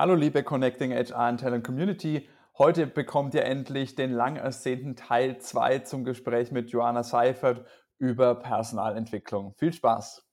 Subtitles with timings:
[0.00, 2.26] Hallo liebe Connecting HR and Talent Community.
[2.56, 7.66] Heute bekommt ihr endlich den lang ersehnten Teil 2 zum Gespräch mit Joanna Seifert
[7.98, 9.52] über Personalentwicklung.
[9.58, 10.26] Viel Spaß!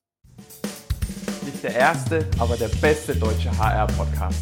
[1.44, 4.42] Nicht der erste, aber der beste deutsche HR-Podcast.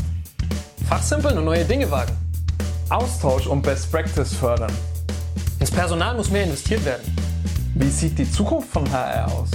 [0.87, 2.15] Fachsimpeln und neue Dinge wagen.
[2.91, 4.71] Austausch und Best Practice fördern.
[5.59, 7.15] Ins Personal muss mehr investiert werden.
[7.73, 9.49] Wie sieht die Zukunft von HR aus?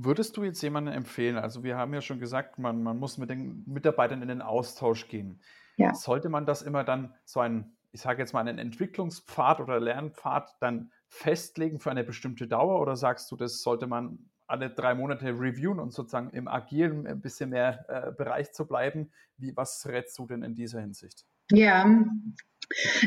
[0.00, 1.36] Würdest du jetzt jemanden empfehlen?
[1.36, 5.08] Also wir haben ja schon gesagt, man, man muss mit den Mitarbeitern in den Austausch
[5.08, 5.40] gehen.
[5.76, 5.92] Ja.
[5.92, 10.54] Sollte man das immer dann so ein, ich sage jetzt mal, einen Entwicklungspfad oder Lernpfad
[10.60, 15.26] dann festlegen für eine bestimmte Dauer oder sagst du, das sollte man alle drei Monate
[15.26, 19.10] reviewen und sozusagen im agilen ein bisschen mehr äh, Bereich zu bleiben?
[19.36, 21.26] Wie, was rätst du denn in dieser Hinsicht?
[21.50, 21.86] Ja,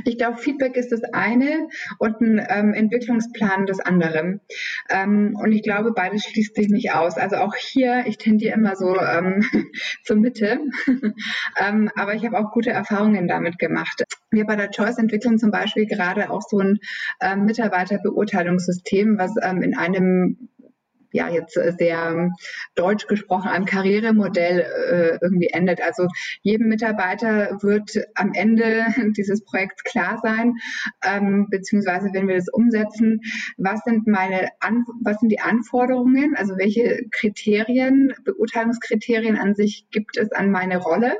[0.05, 1.67] ich glaube, Feedback ist das eine
[1.99, 4.39] und ein ähm, Entwicklungsplan das andere.
[4.89, 7.17] Ähm, und ich glaube, beides schließt sich nicht aus.
[7.17, 9.43] Also auch hier, ich tendiere immer so ähm,
[10.03, 10.59] zur Mitte.
[11.59, 14.03] Ähm, aber ich habe auch gute Erfahrungen damit gemacht.
[14.31, 16.79] Wir bei der Choice entwickeln zum Beispiel gerade auch so ein
[17.19, 20.49] ähm, Mitarbeiterbeurteilungssystem, was ähm, in einem
[21.11, 22.31] ja jetzt äh, sehr
[22.75, 25.81] deutsch gesprochen am Karrieremodell äh, irgendwie endet.
[25.81, 26.07] Also
[26.41, 28.85] jedem Mitarbeiter wird am Ende
[29.17, 30.55] dieses Projekts klar sein,
[31.03, 33.21] ähm, beziehungsweise wenn wir das umsetzen,
[33.57, 40.17] was sind meine An was sind die Anforderungen, also welche Kriterien, Beurteilungskriterien an sich gibt
[40.17, 41.15] es an meine Rolle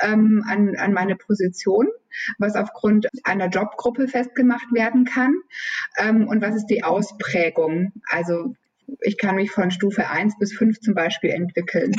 [0.00, 1.88] ähm, an, an meine Position,
[2.38, 5.34] was aufgrund einer Jobgruppe festgemacht werden kann
[5.96, 7.92] ähm, und was ist die Ausprägung.
[8.08, 8.54] Also
[9.00, 11.92] ich kann mich von Stufe 1 bis 5 zum Beispiel entwickeln.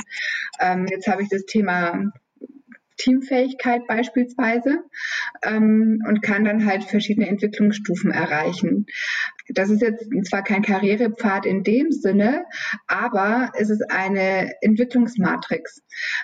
[0.60, 2.12] Ähm, jetzt habe ich das Thema
[3.02, 4.84] Teamfähigkeit beispielsweise
[5.44, 8.86] ähm, und kann dann halt verschiedene Entwicklungsstufen erreichen.
[9.50, 12.46] Das ist jetzt zwar kein Karrierepfad in dem Sinne,
[12.88, 15.82] aber es ist eine Entwicklungsmatrix.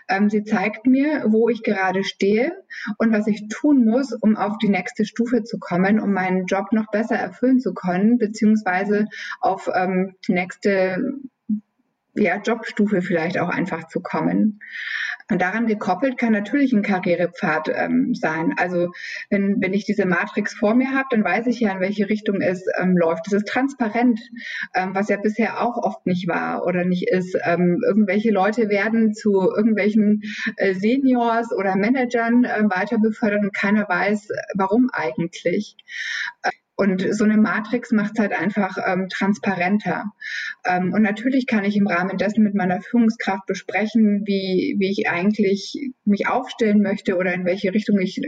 [0.07, 2.51] Ähm, sie zeigt mir, wo ich gerade stehe
[2.99, 6.71] und was ich tun muss, um auf die nächste Stufe zu kommen, um meinen Job
[6.71, 9.07] noch besser erfüllen zu können, beziehungsweise
[9.41, 11.19] auf ähm, die nächste
[12.13, 14.59] ja, Jobstufe vielleicht auch einfach zu kommen.
[15.29, 18.53] Und daran gekoppelt kann natürlich ein Karrierepfad ähm, sein.
[18.57, 18.91] Also
[19.29, 22.41] wenn, wenn ich diese Matrix vor mir habe, dann weiß ich ja, in welche Richtung
[22.41, 23.27] es ähm, läuft.
[23.27, 24.21] Es ist transparent,
[24.73, 27.37] ähm, was ja bisher auch oft nicht war oder nicht ist.
[27.43, 30.21] Ähm, irgendwelche Leute werden zu irgendwelchen
[30.55, 35.75] äh, Seniors oder Managern äh, weiter befördert und keiner weiß, warum eigentlich.
[36.77, 40.05] Und so eine Matrix macht es halt einfach ähm, transparenter.
[40.63, 45.09] Ähm, und natürlich kann ich im Rahmen dessen mit meiner Führungskraft besprechen, wie, wie ich
[45.09, 45.73] eigentlich
[46.05, 48.21] mich aufstellen möchte oder in welche Richtung ich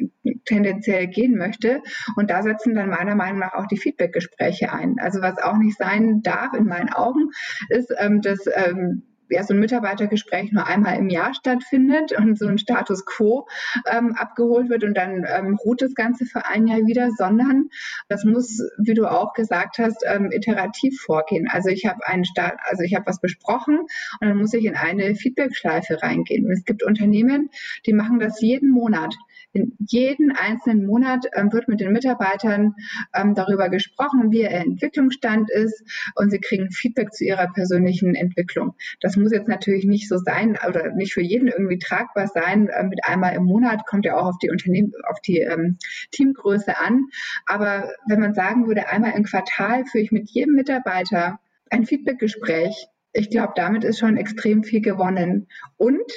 [0.46, 1.82] tendenziell gehen möchte.
[2.16, 4.96] Und da setzen dann meiner Meinung nach auch die Feedbackgespräche ein.
[5.00, 7.30] Also was auch nicht sein darf in meinen Augen,
[7.70, 12.48] ist, ähm, dass ähm, ja, so ein Mitarbeitergespräch nur einmal im Jahr stattfindet und so
[12.48, 13.48] ein Status quo
[13.90, 17.70] ähm, abgeholt wird und dann ähm, ruht das Ganze für ein Jahr wieder, sondern
[18.08, 21.48] das muss, wie du auch gesagt hast, ähm, iterativ vorgehen.
[21.50, 24.76] Also ich habe einen Start, also ich habe was besprochen und dann muss ich in
[24.76, 26.46] eine Feedback-Schleife reingehen.
[26.46, 27.50] Und es gibt Unternehmen,
[27.86, 29.16] die machen das jeden Monat.
[29.52, 32.76] In jeden einzelnen Monat ähm, wird mit den Mitarbeitern
[33.16, 35.84] ähm, darüber gesprochen, wie ihr Entwicklungsstand ist
[36.16, 38.76] und sie kriegen Feedback zu ihrer persönlichen Entwicklung.
[39.02, 42.68] Das muss jetzt natürlich nicht so sein oder nicht für jeden irgendwie tragbar sein.
[42.68, 45.78] Äh, mit einmal im Monat kommt ja auch auf die Unternehmen, auf die ähm,
[46.12, 47.06] Teamgröße an.
[47.48, 51.40] Aber wenn man sagen würde, einmal im Quartal führe ich mit jedem Mitarbeiter
[51.72, 55.48] ein Feedbackgespräch, ich glaube, damit ist schon extrem viel gewonnen.
[55.78, 56.12] Und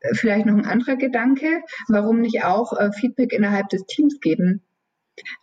[0.00, 4.62] äh, vielleicht noch ein anderer Gedanke, warum nicht auch äh, Feedback innerhalb des Teams geben?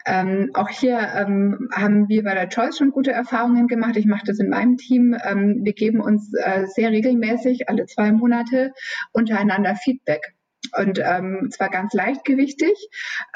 [0.05, 3.95] Ähm, auch hier ähm, haben wir bei der Choice schon gute Erfahrungen gemacht.
[3.97, 5.15] Ich mache das in meinem Team.
[5.23, 8.73] Ähm, wir geben uns äh, sehr regelmäßig, alle zwei Monate,
[9.11, 10.33] untereinander Feedback.
[10.77, 12.73] Und ähm, zwar ganz leichtgewichtig.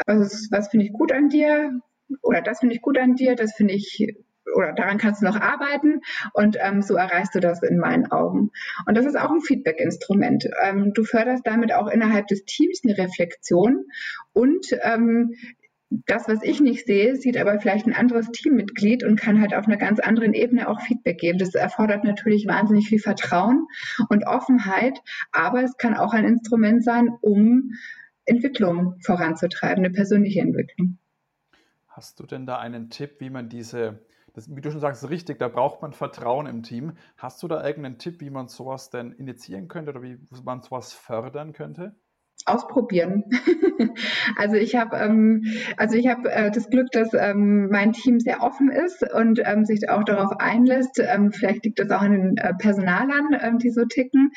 [0.07, 1.79] Was, was finde ich gut an dir?
[2.21, 4.15] Oder das finde ich gut an dir, das finde ich
[4.55, 6.01] oder daran kannst du noch arbeiten
[6.33, 8.51] und ähm, so erreichst du das in meinen Augen.
[8.85, 10.47] Und das ist auch ein Feedback-Instrument.
[10.63, 13.85] Ähm, du förderst damit auch innerhalb des Teams eine Reflexion
[14.33, 15.33] und ähm,
[16.05, 19.67] das, was ich nicht sehe, sieht aber vielleicht ein anderes Teammitglied und kann halt auf
[19.67, 21.37] einer ganz anderen Ebene auch Feedback geben.
[21.37, 23.67] Das erfordert natürlich wahnsinnig viel Vertrauen
[24.07, 24.97] und Offenheit,
[25.33, 27.71] aber es kann auch ein Instrument sein, um
[28.23, 30.97] Entwicklung voranzutreiben, eine persönliche Entwicklung.
[31.87, 33.99] Hast du denn da einen Tipp, wie man diese
[34.33, 36.93] das, wie du schon sagst, richtig, da braucht man Vertrauen im Team.
[37.17, 40.93] Hast du da irgendeinen Tipp, wie man sowas denn initiieren könnte oder wie man sowas
[40.93, 41.95] fördern könnte?
[42.45, 43.23] ausprobieren.
[44.37, 45.43] also ich habe ähm,
[45.77, 49.89] also ich äh, das Glück, dass ähm, mein Team sehr offen ist und ähm, sich
[49.89, 50.99] auch darauf einlässt.
[50.99, 54.31] Ähm, vielleicht liegt das auch an den äh, Personalern, ähm, die so ticken.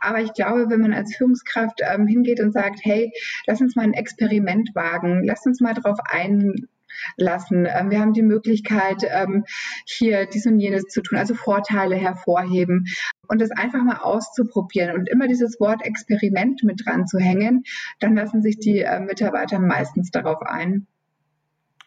[0.00, 3.12] Aber ich glaube, wenn man als Führungskraft ähm, hingeht und sagt, hey,
[3.46, 6.68] lass uns mal ein Experiment wagen, lass uns mal darauf ein
[7.16, 7.66] lassen.
[7.68, 9.44] Ähm, wir haben die Möglichkeit, ähm,
[9.86, 12.86] hier dies und jenes zu tun, also Vorteile hervorheben
[13.28, 17.62] und das einfach mal auszuprobieren und immer dieses Wort Experiment mit dran zu hängen,
[18.00, 20.86] dann lassen sich die äh, Mitarbeiter meistens darauf ein.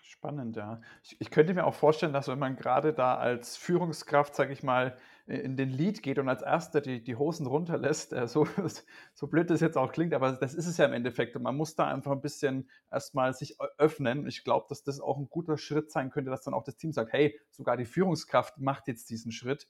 [0.03, 0.79] Spannend, ja.
[1.03, 4.61] Ich, ich, könnte mir auch vorstellen, dass wenn man gerade da als Führungskraft, sage ich
[4.61, 4.95] mal,
[5.31, 8.45] in den Lead geht und als Erster die, die Hosen runterlässt, äh, so,
[9.13, 11.35] so blöd das jetzt auch klingt, aber das ist es ja im Endeffekt.
[11.35, 14.27] Und man muss da einfach ein bisschen erstmal sich öffnen.
[14.27, 16.91] Ich glaube, dass das auch ein guter Schritt sein könnte, dass dann auch das Team
[16.91, 19.67] sagt, hey, sogar die Führungskraft macht jetzt diesen Schritt.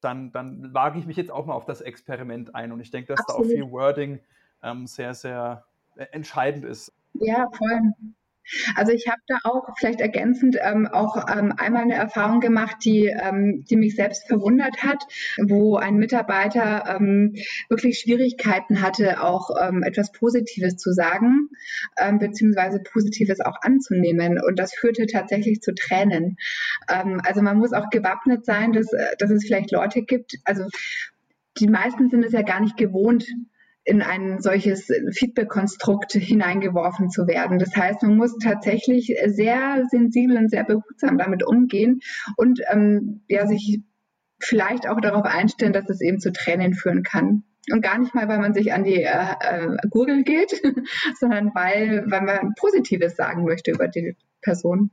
[0.00, 2.70] Dann, dann wage ich mich jetzt auch mal auf das Experiment ein.
[2.72, 3.46] Und ich denke, dass Absolut.
[3.46, 4.20] da auch viel Wording
[4.62, 5.64] ähm, sehr, sehr
[5.96, 6.94] äh, entscheidend ist.
[7.14, 7.92] Ja, voll.
[8.74, 13.06] Also ich habe da auch vielleicht ergänzend ähm, auch ähm, einmal eine Erfahrung gemacht, die,
[13.06, 15.04] ähm, die mich selbst verwundert hat,
[15.38, 17.34] wo ein Mitarbeiter ähm,
[17.68, 21.48] wirklich Schwierigkeiten hatte, auch ähm, etwas Positives zu sagen,
[21.98, 24.40] ähm, beziehungsweise Positives auch anzunehmen.
[24.40, 26.36] Und das führte tatsächlich zu Tränen.
[26.88, 30.64] Ähm, also man muss auch gewappnet sein, dass, äh, dass es vielleicht Leute gibt, also
[31.58, 33.26] die meisten sind es ja gar nicht gewohnt,
[33.88, 37.58] in ein solches Feedback-Konstrukt hineingeworfen zu werden.
[37.58, 42.00] Das heißt, man muss tatsächlich sehr sensibel und sehr behutsam damit umgehen
[42.36, 43.80] und ähm, ja, sich
[44.40, 47.44] vielleicht auch darauf einstellen, dass es eben zu Tränen führen kann.
[47.72, 50.60] Und gar nicht mal, weil man sich an die äh, äh, Gurgel geht,
[51.18, 54.90] sondern weil, weil man Positives sagen möchte über die Person.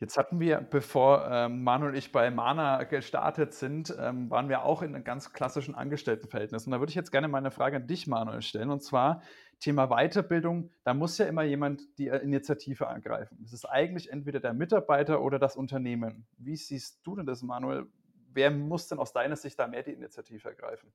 [0.00, 4.64] Jetzt hatten wir, bevor ähm, Manu und ich bei Mana gestartet sind, ähm, waren wir
[4.64, 6.66] auch in einem ganz klassischen Angestelltenverhältnis.
[6.66, 8.70] Und da würde ich jetzt gerne mal eine Frage an dich, Manuel, stellen.
[8.70, 9.22] Und zwar
[9.60, 10.70] Thema Weiterbildung.
[10.82, 13.40] Da muss ja immer jemand die äh, Initiative angreifen.
[13.44, 16.26] Es ist eigentlich entweder der Mitarbeiter oder das Unternehmen.
[16.38, 17.86] Wie siehst du denn das, Manuel?
[18.32, 20.92] Wer muss denn aus deiner Sicht da mehr die Initiative ergreifen?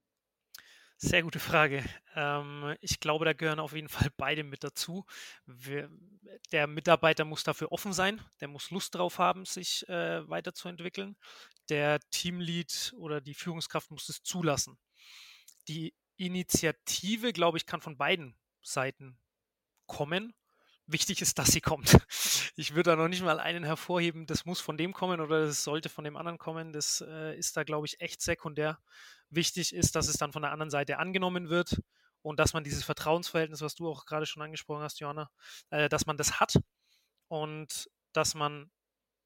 [1.02, 1.86] Sehr gute Frage.
[2.14, 5.06] Ähm, ich glaube, da gehören auf jeden Fall beide mit dazu.
[5.46, 5.90] Wir,
[6.52, 11.16] der Mitarbeiter muss dafür offen sein, der muss Lust drauf haben, sich äh, weiterzuentwickeln.
[11.70, 14.78] Der Teamlead oder die Führungskraft muss es zulassen.
[15.70, 19.18] Die Initiative, glaube ich, kann von beiden Seiten
[19.86, 20.34] kommen.
[20.86, 21.98] Wichtig ist, dass sie kommt.
[22.60, 25.64] Ich würde da noch nicht mal einen hervorheben, das muss von dem kommen oder das
[25.64, 26.74] sollte von dem anderen kommen.
[26.74, 28.80] Das äh, ist da, glaube ich, echt sekundär
[29.30, 31.82] Wichtig ist, dass es dann von der anderen Seite angenommen wird
[32.22, 35.30] und dass man dieses Vertrauensverhältnis, was du auch gerade schon angesprochen hast, Johanna,
[35.70, 36.60] äh, dass man das hat
[37.30, 38.72] und dass man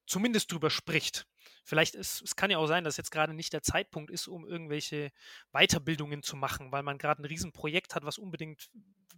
[0.06, 1.26] zumindest drüber spricht.
[1.64, 4.46] Vielleicht ist, es kann ja auch sein, dass jetzt gerade nicht der Zeitpunkt ist, um
[4.46, 5.10] irgendwelche
[5.52, 8.68] Weiterbildungen zu machen, weil man gerade ein Riesenprojekt hat, was unbedingt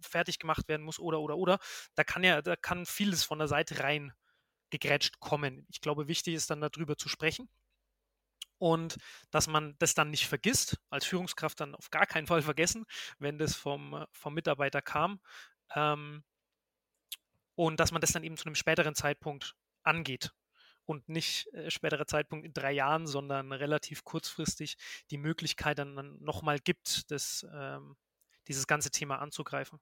[0.01, 1.59] fertig gemacht werden muss oder oder oder.
[1.95, 4.13] Da kann ja, da kann vieles von der Seite rein
[4.69, 5.65] gegrätscht kommen.
[5.69, 7.49] Ich glaube, wichtig ist dann darüber zu sprechen
[8.59, 8.97] und
[9.31, 12.85] dass man das dann nicht vergisst, als Führungskraft dann auf gar keinen Fall vergessen,
[13.19, 15.19] wenn das vom, vom Mitarbeiter kam.
[15.75, 16.23] Ähm,
[17.55, 20.31] und dass man das dann eben zu einem späteren Zeitpunkt angeht
[20.87, 24.77] und nicht äh, späterer Zeitpunkt in drei Jahren, sondern relativ kurzfristig
[25.11, 27.97] die Möglichkeit dann, dann nochmal gibt, das, ähm,
[28.47, 29.79] dieses ganze Thema anzugreifen.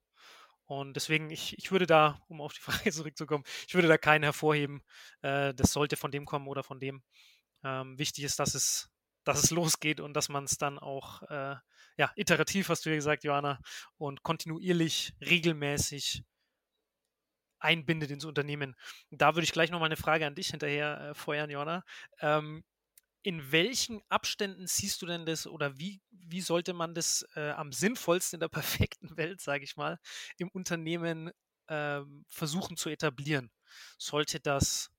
[0.66, 2.60] Und deswegen, ich, ich würde da, um auf die
[2.90, 4.82] Frage zurückzukommen, ich würde da keinen hervorheben,
[5.22, 7.04] äh, das sollte von dem kommen oder von dem.
[7.64, 8.90] Ähm, wichtig ist, dass es,
[9.24, 11.56] dass es losgeht und dass man es dann auch äh,
[11.98, 13.60] ja, iterativ, hast du ja gesagt, Johanna,
[13.98, 16.24] und kontinuierlich, regelmäßig
[17.66, 18.76] einbindet ins Unternehmen.
[19.12, 21.84] Da würde ich gleich noch mal eine Frage an dich hinterher äh, feuern, Johanna.
[22.20, 22.64] Ähm,
[23.24, 27.72] in welchen Abständen siehst du denn das oder wie, wie sollte man das äh, am
[27.72, 30.00] sinnvollsten in der perfekten Welt, sage ich mal,
[30.38, 31.32] im Unternehmen
[31.68, 33.52] äh, versuchen zu etablieren?
[33.98, 34.92] Sollte das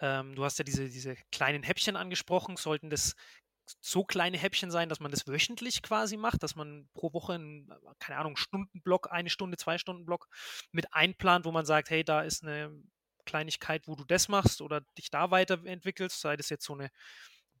[0.00, 2.56] ähm, du hast ja diese, diese kleinen Häppchen angesprochen.
[2.56, 3.14] Sollten das
[3.80, 7.72] so kleine Häppchen sein, dass man das wöchentlich quasi macht, dass man pro Woche einen,
[7.98, 10.28] keine Ahnung, Stundenblock, eine Stunde, zwei Stunden Block
[10.72, 12.72] mit einplant, wo man sagt, hey, da ist eine
[13.24, 16.90] Kleinigkeit, wo du das machst oder dich da weiterentwickelst, sei das jetzt so eine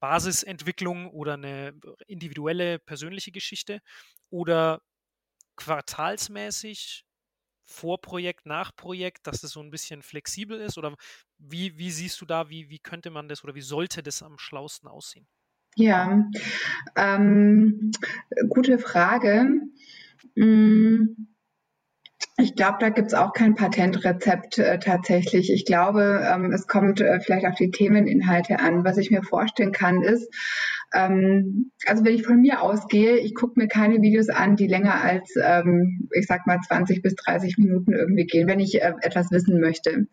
[0.00, 3.80] Basisentwicklung oder eine individuelle persönliche Geschichte
[4.30, 4.80] oder
[5.56, 7.04] quartalsmäßig
[7.64, 10.76] Vorprojekt, Nachprojekt, dass das so ein bisschen flexibel ist?
[10.76, 10.96] Oder
[11.38, 14.38] wie, wie siehst du da, wie, wie könnte man das oder wie sollte das am
[14.38, 15.28] schlausten aussehen?
[15.76, 16.28] Ja,
[16.96, 17.90] ähm,
[18.48, 19.60] gute Frage.
[20.36, 21.28] Hm,
[22.38, 25.52] ich glaube, da gibt es auch kein Patentrezept äh, tatsächlich.
[25.52, 28.84] Ich glaube, ähm, es kommt äh, vielleicht auf die Themeninhalte an.
[28.84, 30.28] Was ich mir vorstellen kann, ist,
[30.94, 35.02] Ähm, also wenn ich von mir ausgehe, ich gucke mir keine Videos an, die länger
[35.02, 39.30] als, ähm, ich sag mal, 20 bis 30 Minuten irgendwie gehen, wenn ich äh, etwas
[39.30, 40.06] wissen möchte.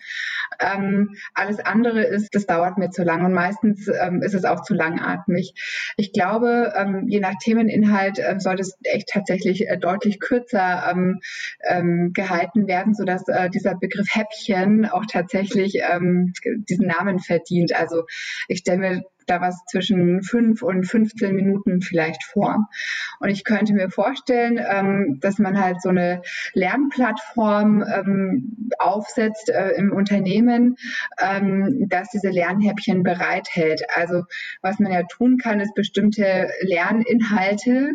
[0.60, 4.62] Ähm, alles andere ist, das dauert mir zu lang und meistens ähm, ist es auch
[4.62, 5.54] zu langatmig.
[5.98, 12.14] Ich glaube, ähm, je nach Themeninhalt äh, sollte es echt tatsächlich äh, deutlich kürzer ähm,
[12.14, 15.82] gehalten werden, sodass äh, dieser Begriff Häppchen auch tatsächlich
[16.70, 17.76] diesen Namen verdient.
[17.76, 18.06] Also
[18.48, 22.68] ich stelle mir da was zwischen fünf und 15 Minuten vielleicht vor.
[23.20, 26.22] Und ich könnte mir vorstellen, ähm, dass man halt so eine
[26.54, 30.76] Lernplattform ähm, aufsetzt äh, im Unternehmen,
[31.20, 33.84] ähm, dass diese Lernhäppchen bereithält.
[33.96, 34.24] Also
[34.62, 37.92] was man ja tun kann, ist bestimmte Lerninhalte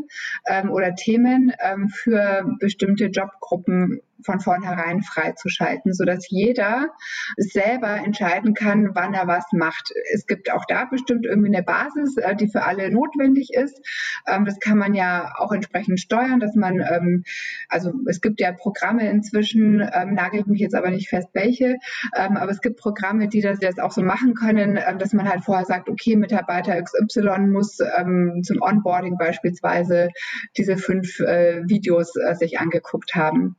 [0.47, 6.89] ähm, oder Themen ähm, für bestimmte Jobgruppen von vornherein freizuschalten, sodass jeder
[7.37, 9.93] selber entscheiden kann, wann er was macht.
[10.13, 13.81] Es gibt auch da bestimmt irgendwie eine Basis, äh, die für alle notwendig ist.
[14.27, 17.25] Ähm, das kann man ja auch entsprechend steuern, dass man, ähm,
[17.69, 21.77] also es gibt ja Programme inzwischen, ähm, nagelt mich jetzt aber nicht fest, welche,
[22.13, 25.65] aber es gibt Programme, die das jetzt auch so machen können, dass man halt vorher
[25.65, 30.09] sagt, okay, Mitarbeiter XY muss zum Onboarding beispielsweise
[30.57, 33.57] diese fünf äh, Videos äh, sich angeguckt haben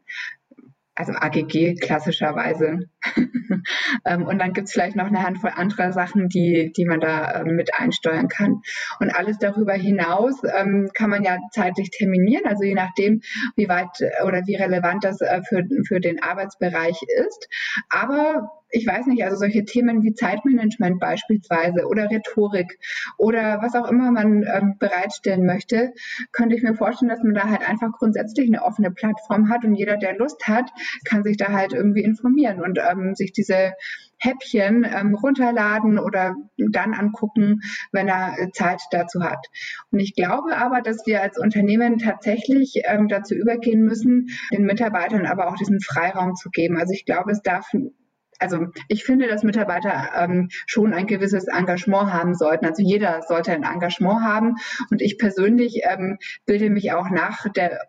[0.96, 2.90] also AGG klassischerweise.
[4.06, 7.56] Ähm, und dann gibt's vielleicht noch eine Handvoll anderer Sachen, die, die man da ähm,
[7.56, 8.62] mit einsteuern kann.
[9.00, 13.22] Und alles darüber hinaus ähm, kann man ja zeitlich terminieren, also je nachdem,
[13.56, 17.48] wie weit äh, oder wie relevant das äh, für, für den Arbeitsbereich ist.
[17.90, 22.80] Aber ich weiß nicht, also solche Themen wie Zeitmanagement beispielsweise oder Rhetorik
[23.20, 25.94] oder was auch immer man ähm, bereitstellen möchte,
[26.32, 29.76] könnte ich mir vorstellen, dass man da halt einfach grundsätzlich eine offene Plattform hat und
[29.76, 30.72] jeder, der Lust hat,
[31.06, 33.74] kann sich da halt irgendwie informieren und ähm, sich diese
[34.18, 37.60] Häppchen ähm, runterladen oder dann angucken,
[37.92, 39.46] wenn er äh, Zeit dazu hat.
[39.92, 45.28] Und ich glaube aber, dass wir als Unternehmen tatsächlich ähm, dazu übergehen müssen, den Mitarbeitern
[45.28, 46.78] aber auch diesen Freiraum zu geben.
[46.78, 47.68] Also ich glaube, es darf
[48.40, 52.66] also ich finde, dass Mitarbeiter ähm, schon ein gewisses Engagement haben sollten.
[52.66, 54.56] Also jeder sollte ein Engagement haben.
[54.90, 57.80] Und ich persönlich ähm, bilde mich auch nach der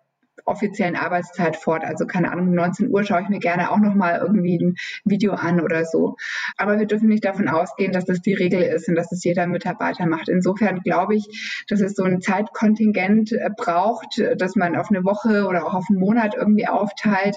[0.45, 1.85] offiziellen Arbeitszeit fort.
[1.85, 4.75] Also keine Ahnung, um 19 Uhr schaue ich mir gerne auch nochmal irgendwie ein
[5.05, 6.17] Video an oder so.
[6.57, 9.47] Aber wir dürfen nicht davon ausgehen, dass das die Regel ist und dass es jeder
[9.47, 10.29] Mitarbeiter macht.
[10.29, 15.47] Insofern glaube ich, dass es so ein Zeitkontingent äh, braucht, dass man auf eine Woche
[15.47, 17.37] oder auch auf einen Monat irgendwie aufteilt,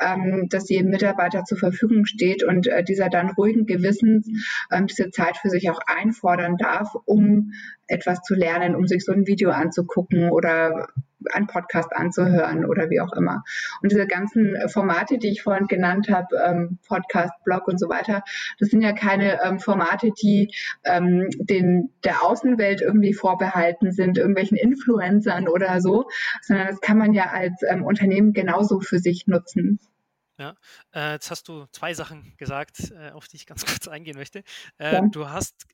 [0.00, 4.28] ähm, dass jedem Mitarbeiter zur Verfügung steht und äh, dieser dann ruhigen Gewissens
[4.70, 7.52] ähm, diese Zeit für sich auch einfordern darf, um
[7.86, 10.88] etwas zu lernen, um sich so ein Video anzugucken oder
[11.32, 13.42] einen Podcast anzuhören oder wie auch immer.
[13.82, 18.22] Und diese ganzen Formate, die ich vorhin genannt habe, ähm, Podcast, Blog und so weiter,
[18.58, 20.52] das sind ja keine ähm, Formate, die
[20.84, 26.08] ähm, den, der Außenwelt irgendwie vorbehalten sind, irgendwelchen Influencern oder so,
[26.42, 29.78] sondern das kann man ja als ähm, Unternehmen genauso für sich nutzen.
[30.38, 30.54] Ja,
[30.94, 34.42] äh, jetzt hast du zwei Sachen gesagt, äh, auf die ich ganz kurz eingehen möchte.
[34.78, 35.00] Äh, ja.
[35.00, 35.66] Du hast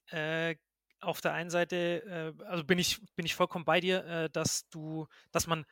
[1.02, 4.68] auf der einen Seite, äh, also bin ich, bin ich vollkommen bei dir, äh, dass
[4.70, 5.64] du, dass man,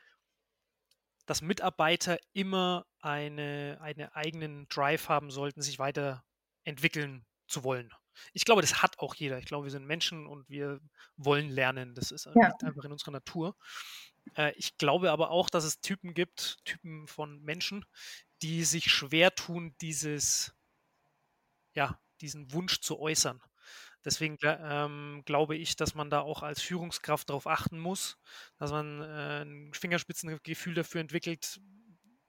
[1.27, 7.93] dass Mitarbeiter immer eine, eine eigenen Drive haben sollten, sich weiterentwickeln zu wollen.
[8.33, 9.39] Ich glaube, das hat auch jeder.
[9.39, 10.81] Ich glaube, wir sind Menschen und wir
[11.17, 11.95] wollen lernen.
[11.95, 12.53] Das ist ja.
[12.63, 13.57] einfach in unserer Natur.
[14.37, 17.85] Äh, ich glaube aber auch, dass es Typen gibt, Typen von Menschen,
[18.43, 20.55] die sich schwer tun, dieses,
[21.75, 23.41] ja, diesen Wunsch zu äußern.
[24.05, 28.19] Deswegen ähm, glaube ich, dass man da auch als Führungskraft darauf achten muss,
[28.59, 31.61] dass man äh, ein Fingerspitzengefühl dafür entwickelt.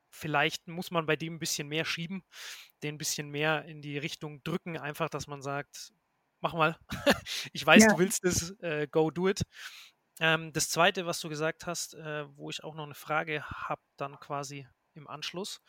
[0.10, 2.24] Vielleicht muss man bei dem ein bisschen mehr schieben,
[2.84, 5.94] den ein bisschen mehr in die Richtung drücken, einfach, dass man sagt,
[6.42, 6.78] mach mal,
[7.54, 7.94] ich weiß, ja.
[7.94, 9.44] du willst es, äh, go do it.
[10.20, 13.82] Ähm, das Zweite, was du gesagt hast, äh, wo ich auch noch eine Frage habe,
[13.98, 15.62] dann quasi im Anschluss.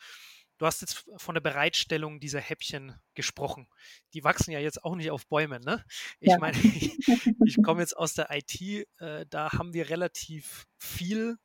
[0.57, 3.67] Du hast jetzt von der Bereitstellung dieser Häppchen gesprochen.
[4.13, 5.83] Die wachsen ja jetzt auch nicht auf Bäumen, ne?
[6.19, 6.37] Ich ja.
[6.37, 6.91] meine, ich,
[7.45, 11.37] ich komme jetzt aus der IT, äh, da haben wir relativ viel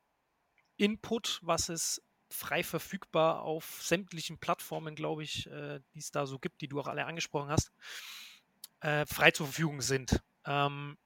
[0.76, 6.38] Input, was es frei verfügbar auf sämtlichen Plattformen, glaube ich, äh, die es da so
[6.38, 7.72] gibt, die du auch alle angesprochen hast,
[8.80, 10.20] äh, frei zur Verfügung sind.
[10.44, 10.98] Ähm,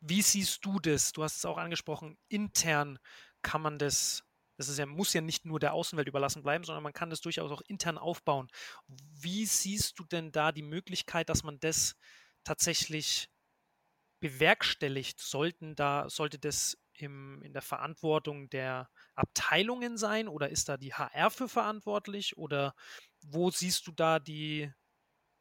[0.00, 1.12] wie siehst du das?
[1.12, 2.98] Du hast es auch angesprochen, intern
[3.42, 4.24] kann man das
[4.62, 7.20] das ist ja, muss ja nicht nur der Außenwelt überlassen bleiben, sondern man kann das
[7.20, 8.48] durchaus auch intern aufbauen.
[8.86, 11.96] Wie siehst du denn da die Möglichkeit, dass man das
[12.44, 13.28] tatsächlich
[14.20, 15.20] bewerkstelligt?
[15.20, 20.94] Sollten da, sollte das im, in der Verantwortung der Abteilungen sein oder ist da die
[20.94, 22.36] HR für verantwortlich?
[22.36, 22.74] Oder
[23.20, 24.72] wo siehst du da die,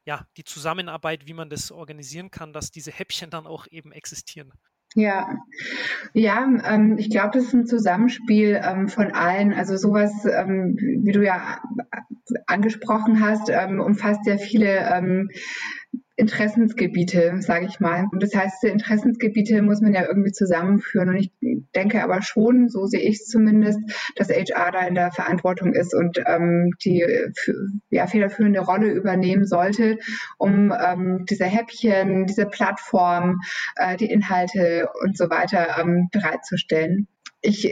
[0.06, 4.52] ja, die Zusammenarbeit, wie man das organisieren kann, dass diese Häppchen dann auch eben existieren?
[4.96, 5.38] Ja,
[6.14, 9.54] ja, ähm, ich glaube, das ist ein Zusammenspiel ähm, von allen.
[9.54, 11.62] Also sowas, ähm, wie du ja
[12.48, 15.30] angesprochen hast, ähm, umfasst ja viele ähm,
[16.22, 18.06] Interessensgebiete, sage ich mal.
[18.12, 21.10] Und das heißt, diese Interessensgebiete muss man ja irgendwie zusammenführen.
[21.10, 21.32] Und ich
[21.76, 23.80] denke aber schon, so sehe ich es zumindest,
[24.16, 27.04] dass HR da in der Verantwortung ist und ähm, die
[27.90, 29.98] ja, federführende Rolle übernehmen sollte,
[30.38, 33.40] um ähm, diese Häppchen, diese Plattform,
[33.76, 37.08] äh, die Inhalte und so weiter ähm, bereitzustellen
[37.42, 37.72] ich,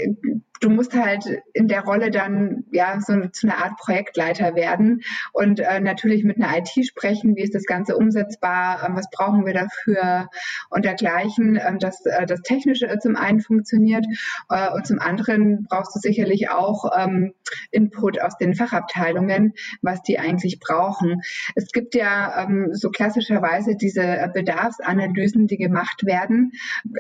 [0.62, 5.60] du musst halt in der Rolle dann ja so zu einer Art Projektleiter werden und
[5.60, 9.54] äh, natürlich mit einer IT sprechen, wie ist das Ganze umsetzbar, ähm, was brauchen wir
[9.54, 10.28] dafür
[10.70, 14.06] und dergleichen, ähm, dass äh, das Technische zum einen funktioniert
[14.50, 17.34] äh, und zum anderen brauchst du sicherlich auch ähm,
[17.72, 21.22] Input aus den Fachabteilungen, was die eigentlich brauchen.
[21.56, 26.52] Es gibt ja ähm, so klassischerweise diese Bedarfsanalysen, die gemacht werden.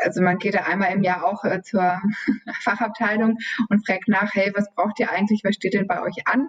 [0.04, 2.00] Also man geht da einmal im Jahr auch äh, zur
[2.62, 3.38] Fachabteilung
[3.70, 6.48] und fragt nach, hey, was braucht ihr eigentlich, was steht denn bei euch an?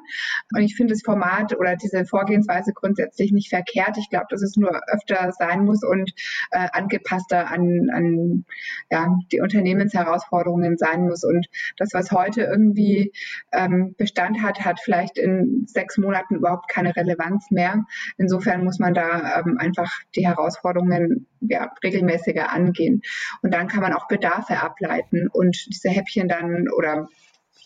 [0.55, 3.97] Und ich finde das Format oder diese Vorgehensweise grundsätzlich nicht verkehrt.
[3.99, 6.13] Ich glaube, dass es nur öfter sein muss und
[6.51, 8.45] äh, angepasster an, an
[8.91, 11.25] ja, die Unternehmensherausforderungen sein muss.
[11.25, 13.13] Und das, was heute irgendwie
[13.53, 17.85] ähm, Bestand hat, hat vielleicht in sechs Monaten überhaupt keine Relevanz mehr.
[18.19, 23.03] Insofern muss man da ähm, einfach die Herausforderungen ja, regelmäßiger angehen.
[23.43, 27.07] Und dann kann man auch Bedarfe ableiten und diese Häppchen dann oder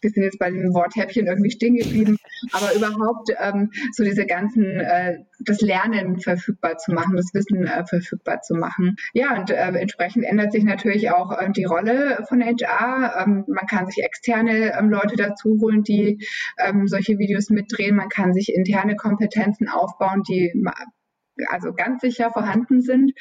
[0.04, 2.18] wir sind jetzt bei dem Wort Häppchen irgendwie stehen geblieben,
[2.52, 7.84] aber überhaupt ähm, so diese ganzen, äh, das Lernen verfügbar zu machen, das Wissen äh,
[7.86, 8.96] verfügbar zu machen.
[9.14, 13.24] Ja, und äh, entsprechend ändert sich natürlich auch äh, die Rolle von HR.
[13.24, 16.18] Ähm, man kann sich externe ähm, Leute dazu holen, die
[16.58, 17.96] ähm, solche Videos mitdrehen.
[17.96, 20.52] Man kann sich interne Kompetenzen aufbauen, die
[21.48, 23.12] also ganz sicher vorhanden sind.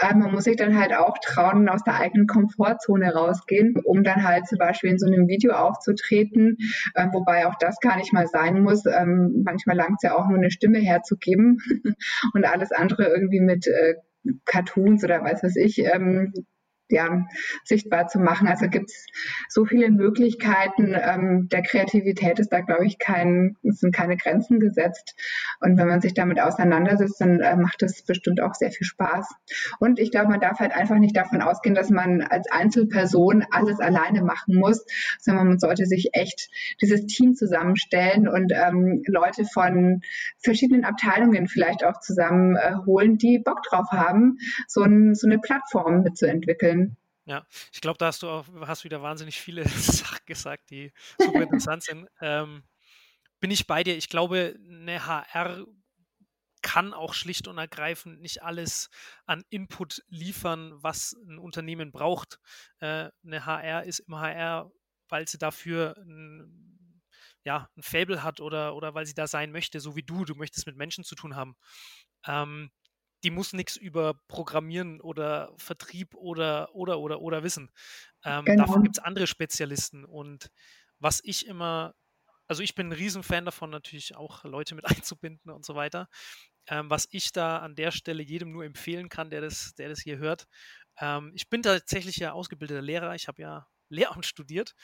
[0.00, 4.24] Ähm, man muss sich dann halt auch trauen, aus der eigenen Komfortzone rausgehen, um dann
[4.24, 6.58] halt zum Beispiel in so einem Video aufzutreten,
[6.96, 8.84] ähm, wobei auch das gar nicht mal sein muss.
[8.86, 11.58] Ähm, manchmal langt es ja auch nur eine Stimme herzugeben
[12.34, 13.94] und alles andere irgendwie mit äh,
[14.44, 16.32] Cartoons oder weiß was ich ähm,
[16.88, 17.26] ja,
[17.64, 18.48] sichtbar zu machen.
[18.48, 19.06] Also gibt es
[19.48, 20.94] so viele Möglichkeiten.
[20.94, 25.14] Ähm, der Kreativität ist da, glaube ich, kein, sind keine Grenzen gesetzt.
[25.60, 29.28] Und wenn man sich damit auseinandersetzt, dann äh, macht es bestimmt auch sehr viel Spaß.
[29.78, 33.80] Und ich glaube, man darf halt einfach nicht davon ausgehen, dass man als Einzelperson alles
[33.80, 34.84] alleine machen muss,
[35.18, 40.00] sondern man sollte sich echt dieses Team zusammenstellen und ähm, Leute von
[40.42, 46.02] verschiedenen Abteilungen vielleicht auch zusammenholen, äh, die Bock drauf haben, so, ein, so eine Plattform
[46.02, 46.81] mitzuentwickeln.
[47.32, 51.42] Ja, ich glaube, da hast du auch, hast wieder wahnsinnig viele Sachen gesagt, die super
[51.42, 52.06] interessant sind.
[52.20, 52.62] Ähm,
[53.40, 53.96] bin ich bei dir.
[53.96, 55.66] Ich glaube, eine HR
[56.60, 58.90] kann auch schlicht und ergreifend nicht alles
[59.24, 62.38] an Input liefern, was ein Unternehmen braucht.
[62.80, 64.70] Äh, eine HR ist im HR,
[65.08, 67.02] weil sie dafür ein,
[67.44, 70.26] ja, ein Fable hat oder, oder weil sie da sein möchte, so wie du.
[70.26, 71.56] Du möchtest mit Menschen zu tun haben.
[72.26, 72.70] Ähm,
[73.22, 77.70] die muss nichts über Programmieren oder Vertrieb oder oder oder oder wissen.
[78.24, 78.66] Ähm, genau.
[78.66, 80.04] Dafür gibt es andere Spezialisten.
[80.04, 80.50] Und
[80.98, 81.94] was ich immer,
[82.48, 86.08] also ich bin ein Riesenfan davon, natürlich auch Leute mit einzubinden und so weiter.
[86.68, 90.00] Ähm, was ich da an der Stelle jedem nur empfehlen kann, der das, der das
[90.00, 90.46] hier hört.
[91.00, 93.14] Ähm, ich bin tatsächlich ja ausgebildeter Lehrer.
[93.14, 94.74] Ich habe ja Lehramt studiert.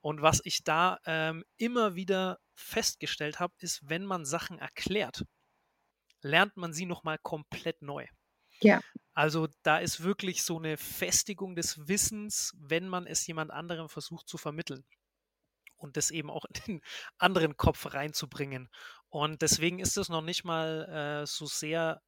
[0.00, 5.24] Und was ich da ähm, immer wieder festgestellt habe, ist, wenn man Sachen erklärt,
[6.22, 8.06] lernt man sie nochmal komplett neu.
[8.60, 8.80] Ja.
[9.14, 14.28] Also da ist wirklich so eine Festigung des Wissens, wenn man es jemand anderem versucht
[14.28, 14.84] zu vermitteln
[15.76, 16.80] und das eben auch in den
[17.18, 18.68] anderen Kopf reinzubringen.
[19.08, 22.02] Und deswegen ist es noch nicht mal äh, so sehr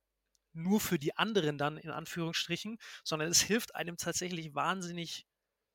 [0.53, 5.27] nur für die anderen dann in Anführungsstrichen, sondern es hilft einem tatsächlich wahnsinnig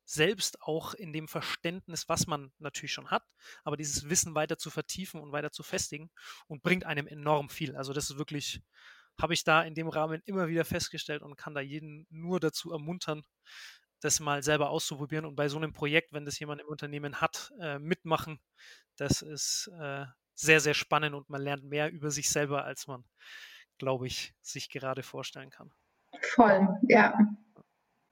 [0.06, 3.24] selbst auch in dem Verständnis, was man natürlich schon hat,
[3.64, 6.10] aber dieses Wissen weiter zu vertiefen und weiter zu festigen
[6.46, 7.76] und bringt einem enorm viel.
[7.76, 8.62] Also das ist wirklich,
[9.20, 12.70] habe ich da in dem Rahmen immer wieder festgestellt und kann da jeden nur dazu
[12.70, 13.24] ermuntern,
[14.00, 17.52] das mal selber auszuprobieren und bei so einem Projekt, wenn das jemand im Unternehmen hat,
[17.60, 18.38] äh, mitmachen.
[18.96, 23.04] Das ist äh, sehr, sehr spannend und man lernt mehr über sich selber, als man,
[23.78, 25.72] glaube ich, sich gerade vorstellen kann.
[26.20, 27.18] Voll, ja.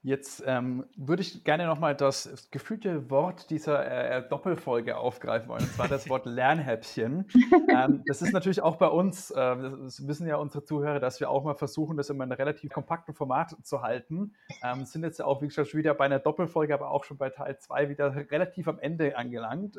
[0.05, 5.73] Jetzt ähm, würde ich gerne nochmal das gefühlte Wort dieser äh, Doppelfolge aufgreifen wollen, und
[5.73, 7.25] zwar das Wort Lernhäppchen.
[7.69, 11.31] ähm, das ist natürlich auch bei uns, äh, das wissen ja unsere Zuhörer, dass wir
[11.31, 14.35] auch mal versuchen, das in einem relativ kompakten Format zu halten.
[14.61, 17.17] Ähm, sind jetzt ja auch, wie gesagt, schon wieder bei einer Doppelfolge, aber auch schon
[17.17, 19.75] bei Teil 2 wieder relativ am Ende angelangt.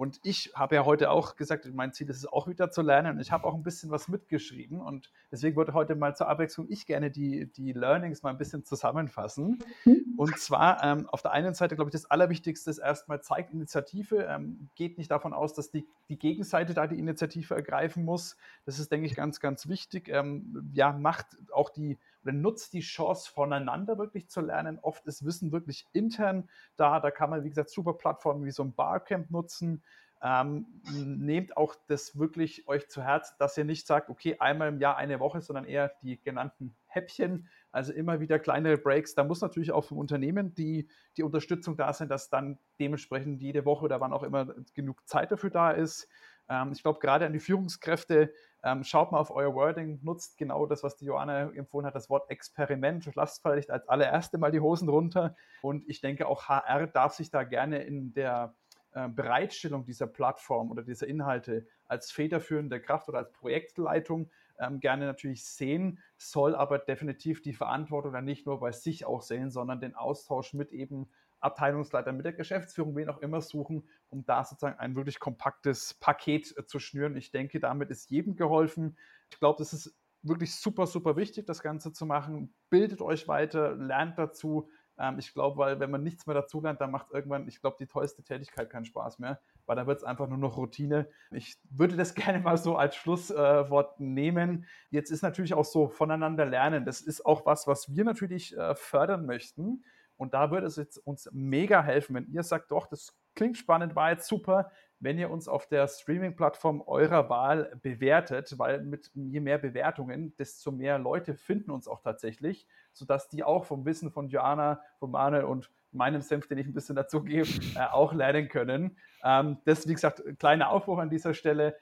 [0.00, 3.16] Und ich habe ja heute auch gesagt, mein Ziel ist es auch wieder zu lernen.
[3.16, 4.80] Und ich habe auch ein bisschen was mitgeschrieben.
[4.80, 8.64] Und deswegen würde heute mal zur Abwechslung ich gerne die, die Learnings mal ein bisschen
[8.64, 9.62] zusammenfassen.
[9.84, 10.14] Mhm.
[10.16, 14.24] Und zwar ähm, auf der einen Seite, glaube ich, das Allerwichtigste ist erstmal, zeigt Initiative.
[14.26, 18.38] Ähm, geht nicht davon aus, dass die, die Gegenseite da die Initiative ergreifen muss.
[18.64, 20.08] Das ist, denke ich, ganz, ganz wichtig.
[20.08, 24.78] Ähm, ja, macht auch die oder nutzt die Chance, voneinander wirklich zu lernen.
[24.80, 27.00] Oft ist Wissen wirklich intern da.
[27.00, 29.82] Da kann man, wie gesagt, super Plattformen wie so ein Barcamp nutzen.
[30.22, 34.78] Ähm, nehmt auch das wirklich euch zu Herzen, dass ihr nicht sagt, okay, einmal im
[34.78, 39.14] Jahr eine Woche, sondern eher die genannten Häppchen, also immer wieder kleinere Breaks.
[39.14, 43.64] Da muss natürlich auch vom Unternehmen die, die Unterstützung da sein, dass dann dementsprechend jede
[43.64, 46.06] Woche oder wann auch immer genug Zeit dafür da ist.
[46.50, 50.66] Ähm, ich glaube, gerade an die Führungskräfte, ähm, schaut mal auf euer Wording, nutzt genau
[50.66, 53.08] das, was die Joanna empfohlen hat, das Wort Experiment.
[53.14, 55.34] Lasst vielleicht als allererste mal die Hosen runter.
[55.62, 58.54] Und ich denke, auch HR darf sich da gerne in der
[58.92, 65.06] äh, Bereitstellung dieser Plattform oder dieser Inhalte als federführende Kraft oder als Projektleitung ähm, gerne
[65.06, 69.80] natürlich sehen, soll aber definitiv die Verantwortung dann nicht nur bei sich auch sehen, sondern
[69.80, 71.08] den Austausch mit eben
[71.40, 76.54] Abteilungsleiter, mit der Geschäftsführung, wen auch immer suchen, um da sozusagen ein wirklich kompaktes Paket
[76.56, 77.16] äh, zu schnüren.
[77.16, 78.96] Ich denke, damit ist jedem geholfen.
[79.30, 82.54] Ich glaube, das ist wirklich super, super wichtig, das Ganze zu machen.
[82.68, 84.68] Bildet euch weiter, lernt dazu.
[84.98, 87.76] Ähm, ich glaube, weil wenn man nichts mehr dazu lernt, dann macht irgendwann, ich glaube,
[87.80, 91.08] die tollste Tätigkeit keinen Spaß mehr, weil da wird es einfach nur noch Routine.
[91.30, 94.66] Ich würde das gerne mal so als Schlusswort äh, nehmen.
[94.90, 96.84] Jetzt ist natürlich auch so voneinander lernen.
[96.84, 99.84] Das ist auch was, was wir natürlich äh, fördern möchten.
[100.20, 103.96] Und da würde es jetzt uns mega helfen, wenn ihr sagt, doch, das klingt spannend,
[103.96, 109.40] war jetzt super, wenn ihr uns auf der Streaming-Plattform eurer Wahl bewertet, weil mit je
[109.40, 114.28] mehr Bewertungen, desto mehr Leute finden uns auch tatsächlich, sodass die auch vom Wissen von
[114.28, 118.50] Joanna, von Manuel und meinem Senf, den ich ein bisschen dazu gebe, äh, auch lernen
[118.50, 118.98] können.
[119.24, 121.76] Ähm, das, wie gesagt, kleiner Aufruf an dieser Stelle.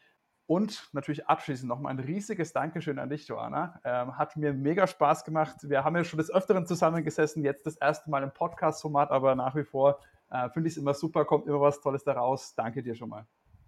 [0.49, 3.79] Und natürlich abschließend nochmal ein riesiges Dankeschön an dich, Joanna.
[3.85, 5.57] Ähm, hat mir mega Spaß gemacht.
[5.63, 9.55] Wir haben ja schon des Öfteren zusammengesessen, jetzt das erste Mal im Podcast-Format, aber nach
[9.55, 12.55] wie vor äh, finde ich es immer super, kommt immer was Tolles daraus.
[12.55, 13.27] Danke dir schon mal.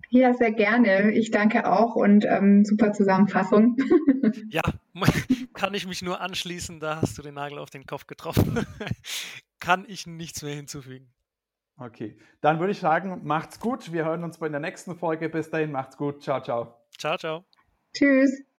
[0.08, 1.12] Ja, sehr gerne.
[1.12, 3.76] Ich danke auch und ähm, super Zusammenfassung.
[4.48, 4.62] ja,
[5.52, 6.80] kann ich mich nur anschließen.
[6.80, 8.64] Da hast du den Nagel auf den Kopf getroffen.
[9.60, 11.12] kann ich nichts mehr hinzufügen.
[11.80, 13.90] Okay, dann würde ich sagen, macht's gut.
[13.90, 15.30] Wir hören uns bei der nächsten Folge.
[15.30, 16.22] Bis dahin, macht's gut.
[16.22, 16.76] Ciao, ciao.
[16.98, 17.44] Ciao, ciao.
[17.94, 18.49] Tschüss.